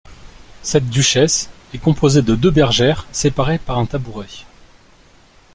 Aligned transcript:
Cette 0.63 0.89
duchesse 0.89 1.47
est 1.75 1.77
composée 1.77 2.23
de 2.23 2.33
deux 2.33 2.49
bergères 2.49 3.05
séparées 3.11 3.59
par 3.59 3.77
un 3.77 3.85
tabouret. 3.85 4.47